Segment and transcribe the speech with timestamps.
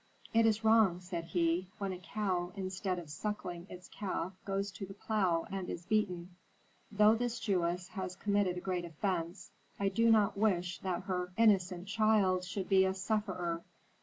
[0.33, 4.85] "It is wrong," said he, "when a cow instead of suckling its calf goes to
[4.87, 6.35] the plough and is beaten.
[6.91, 11.87] Though this Jewess has committed a great offence, I do not wish that her innocent
[11.87, 13.63] child should be a sufferer.